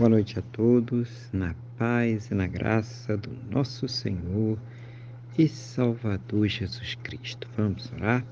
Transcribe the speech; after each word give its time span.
Boa 0.00 0.08
noite 0.08 0.38
a 0.38 0.42
todos, 0.42 1.28
na 1.30 1.54
paz 1.76 2.30
e 2.30 2.34
na 2.34 2.46
graça 2.46 3.18
do 3.18 3.28
nosso 3.50 3.86
Senhor 3.86 4.58
e 5.36 5.46
Salvador 5.46 6.48
Jesus 6.48 6.94
Cristo. 6.94 7.46
Vamos 7.54 7.92
orar? 7.92 8.24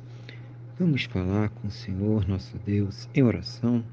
Vamos 0.79 1.05
falar 1.05 1.51
com 1.51 1.69
o 1.69 1.71
Senhor 1.71 2.27
nosso 2.27 2.57
Deus 2.65 3.07
em 3.15 3.23
oração. 3.23 3.85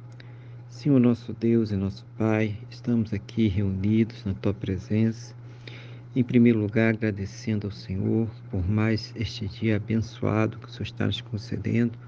Senhor 0.69 1.01
nosso 1.01 1.33
Deus 1.33 1.69
e 1.69 1.75
nosso 1.75 2.05
Pai, 2.17 2.57
estamos 2.69 3.13
aqui 3.13 3.49
reunidos 3.49 4.23
na 4.23 4.33
Tua 4.33 4.53
presença. 4.53 5.35
Em 6.15 6.23
primeiro 6.23 6.59
lugar, 6.59 6.93
agradecendo 6.93 7.67
ao 7.67 7.71
Senhor 7.71 8.29
por 8.49 8.65
mais 8.65 9.11
este 9.17 9.49
dia 9.49 9.75
abençoado 9.75 10.59
que 10.59 10.69
o 10.69 10.71
Senhor 10.71 10.83
está 10.83 11.05
nos 11.07 11.19
concedendo, 11.19 11.99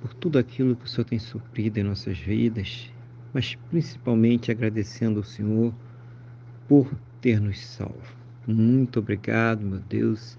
por 0.00 0.14
tudo 0.14 0.38
aquilo 0.38 0.74
que 0.74 0.86
o 0.86 0.88
Senhor 0.88 1.04
tem 1.04 1.18
suprido 1.18 1.78
em 1.78 1.82
nossas 1.82 2.16
vidas 2.16 2.90
mas 3.34 3.56
principalmente 3.68 4.52
agradecendo 4.52 5.18
ao 5.18 5.24
Senhor 5.24 5.74
por 6.68 6.88
ter 7.20 7.40
nos 7.40 7.58
salvo. 7.58 8.14
Muito 8.46 9.00
obrigado, 9.00 9.66
meu 9.66 9.80
Deus, 9.80 10.38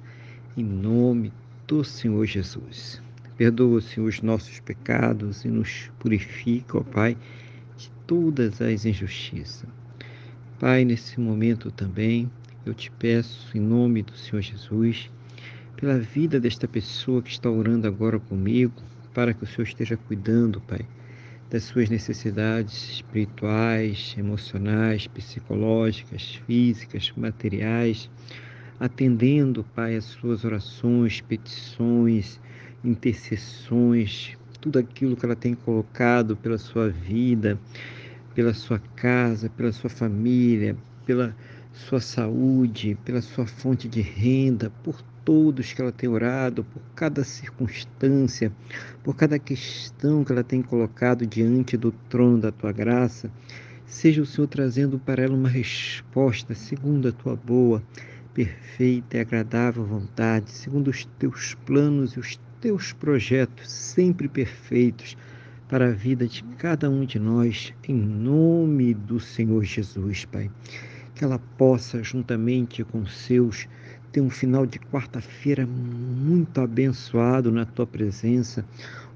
em 0.56 0.64
nome 0.64 1.34
do 1.68 1.84
Senhor 1.84 2.26
Jesus. 2.26 3.02
Perdoa, 3.38 3.82
Senhor, 3.82 4.08
os 4.08 4.22
nossos 4.22 4.62
pecados 4.62 5.44
e 5.44 5.50
nos 5.50 5.92
purifica, 6.00 6.78
ó 6.78 6.84
Pai, 6.84 7.18
de 7.76 7.92
todas 8.08 8.62
as 8.62 8.86
injustiças. 8.86 9.68
Pai, 10.58 10.86
nesse 10.86 11.20
momento 11.20 11.70
também, 11.70 12.32
eu 12.66 12.74
te 12.74 12.90
peço, 12.92 13.56
em 13.58 13.60
nome 13.60 14.04
do 14.04 14.16
Senhor 14.16 14.42
Jesus, 14.42 15.12
pela 15.76 16.00
vida 16.00 16.40
desta 16.40 16.66
pessoa 16.66 17.22
que 17.22 17.30
está 17.30 17.50
orando 17.50 17.88
agora 17.88 18.20
comigo, 18.20 18.82
para 19.14 19.34
que 19.34 19.44
o 19.44 19.48
Senhor 19.48 19.64
esteja 19.68 19.98
cuidando, 19.98 20.62
Pai, 20.62 20.88
das 21.50 21.64
suas 21.64 21.90
necessidades 21.90 22.90
espirituais, 22.90 24.16
emocionais, 24.18 25.08
psicológicas, 25.08 26.42
físicas, 26.48 27.12
materiais, 27.16 28.10
atendendo, 28.80 29.64
Pai, 29.76 29.96
as 29.96 30.06
suas 30.06 30.44
orações, 30.44 31.22
petições, 31.22 32.40
intercessões, 32.84 34.38
tudo 34.60 34.80
aquilo 34.80 35.16
que 35.16 35.26
ela 35.26 35.36
tem 35.36 35.54
colocado 35.54 36.36
pela 36.36 36.58
sua 36.58 36.90
vida, 36.90 37.60
pela 38.34 38.54
sua 38.54 38.80
casa, 38.96 39.50
pela 39.50 39.72
sua 39.72 39.90
família, 39.90 40.76
pela 41.06 41.36
sua 41.72 42.00
saúde, 42.00 42.98
pela 43.06 43.22
sua 43.22 43.46
fonte 43.46 43.88
de 43.88 44.02
renda, 44.02 44.72
por 44.84 45.04
todos 45.26 45.74
que 45.74 45.82
ela 45.82 45.92
tem 45.92 46.08
orado, 46.08 46.64
por 46.64 46.82
cada 46.96 47.24
circunstância, 47.24 48.52
por 49.04 49.16
cada 49.16 49.40
questão 49.40 50.24
que 50.24 50.32
ela 50.32 50.44
tem 50.44 50.62
colocado 50.62 51.26
diante 51.26 51.76
do 51.76 51.92
trono 51.92 52.38
da 52.38 52.52
tua 52.52 52.72
graça. 52.72 53.32
Seja 53.88 54.22
o 54.22 54.26
Senhor 54.26 54.48
trazendo 54.48 55.00
para 55.00 55.24
ela 55.24 55.36
uma 55.36 55.50
resposta 55.50 56.54
segundo 56.54 57.08
a 57.08 57.12
tua 57.12 57.36
boa, 57.36 57.84
perfeita 58.34 59.18
e 59.18 59.20
agradável 59.20 59.84
vontade, 59.84 60.52
segundo 60.52 60.90
os 60.90 61.06
teus 61.18 61.56
planos 61.66 62.14
e 62.14 62.20
os 62.20 62.40
teus 62.62 62.94
projetos 62.94 63.70
sempre 63.70 64.28
perfeitos 64.28 65.18
para 65.68 65.88
a 65.88 65.92
vida 65.92 66.28
de 66.28 66.44
cada 66.58 66.90
um 66.90 67.06
de 67.06 67.18
nós, 67.18 67.74
em 67.88 67.96
nome 67.96 68.94
do 68.94 69.20
Senhor 69.20 69.64
Jesus, 69.64 70.26
Pai. 70.26 70.52
Que 71.16 71.24
ela 71.24 71.40
possa, 71.58 72.04
juntamente 72.04 72.84
com 72.84 73.06
seus 73.06 73.68
ter 74.16 74.22
um 74.22 74.30
final 74.30 74.66
de 74.66 74.80
quarta-feira 74.80 75.68
muito 75.68 76.62
abençoado 76.62 77.52
na 77.52 77.66
tua 77.66 77.86
presença, 77.86 78.64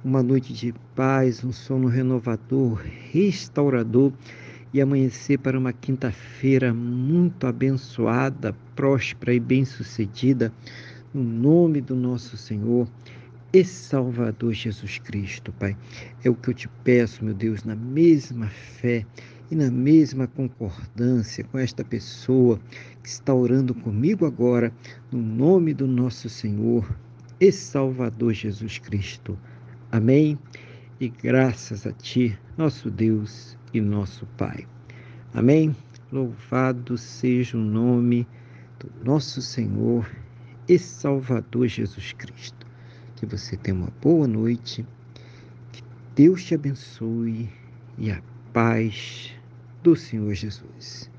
uma 0.04 0.22
noite 0.22 0.52
de 0.52 0.74
paz, 0.94 1.42
um 1.42 1.54
sono 1.54 1.88
renovador, 1.88 2.82
restaurador 3.10 4.12
e 4.74 4.82
amanhecer 4.82 5.40
para 5.40 5.58
uma 5.58 5.72
quinta-feira 5.72 6.74
muito 6.74 7.48
abençoada, 7.48 8.54
próspera 8.76 9.34
e 9.34 9.40
bem-sucedida, 9.40 10.52
no 11.14 11.24
nome 11.24 11.80
do 11.80 11.96
nosso 11.96 12.36
Senhor 12.36 12.86
e 13.54 13.64
Salvador 13.64 14.52
Jesus 14.52 14.98
Cristo, 14.98 15.54
Pai. 15.54 15.78
É 16.26 16.30
o 16.30 16.36
que 16.36 16.50
eu 16.50 16.54
te 16.54 16.68
peço, 16.84 17.24
meu 17.24 17.34
Deus, 17.34 17.64
na 17.64 17.74
mesma 17.74 18.48
fé 18.48 19.06
e 19.52 19.56
na 19.56 19.72
mesma 19.72 20.28
concordância 20.28 21.44
com 21.44 21.58
esta 21.58 21.84
pessoa 21.84 22.60
que 23.02 23.10
está 23.10 23.34
orando 23.34 23.74
comigo 23.74 24.26
agora, 24.26 24.72
no 25.12 25.20
nome 25.20 25.74
do 25.74 25.88
nosso 25.88 26.30
Senhor 26.30 26.88
e 27.40 27.52
Salvador 27.52 28.34
Jesus 28.34 28.78
Cristo. 28.78 29.38
Amém. 29.92 30.38
E 31.00 31.10
graças 31.10 31.88
a 31.88 31.92
Ti, 31.92 32.38
nosso 32.58 32.92
Deus 32.92 33.58
e 33.74 33.82
nosso 33.82 34.26
Pai. 34.38 34.68
Amém. 35.34 35.76
Louvado 36.12 36.98
seja 36.98 37.58
o 37.58 37.62
nome 37.62 38.28
do 38.80 38.92
nosso 39.04 39.42
Senhor 39.42 40.10
e 40.68 40.78
Salvador 40.78 41.68
Jesus 41.68 42.14
Cristo. 42.14 42.68
Que 43.16 43.26
você 43.26 43.58
tenha 43.58 43.78
uma 43.78 43.92
boa 44.02 44.28
noite, 44.28 44.86
que 45.72 45.84
Deus 46.16 46.44
te 46.44 46.56
abençoe 46.56 47.50
e 47.98 48.12
a 48.12 48.22
paz 48.54 49.39
do 49.84 49.96
Senhor 49.96 50.34
Jesus. 50.34 51.10